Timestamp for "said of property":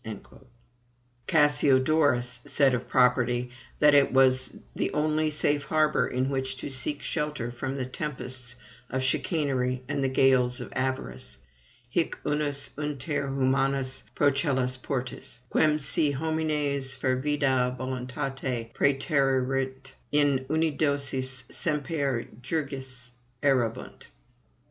2.49-3.51